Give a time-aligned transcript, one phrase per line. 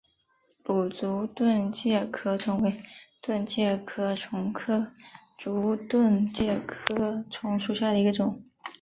[0.63, 2.75] 芦竹盾介壳虫为
[3.21, 4.91] 盾介壳虫科
[5.37, 8.41] 竹盾介壳虫属下的一个种。